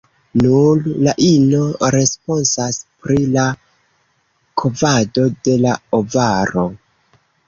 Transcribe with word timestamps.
Nur 0.43 0.77
la 1.07 1.11
ino 1.25 1.59
responsas 1.95 2.79
pri 3.07 3.17
la 3.35 3.43
kovado 4.63 5.27
de 5.49 5.55
la 5.67 5.75
ovaro. 5.99 6.65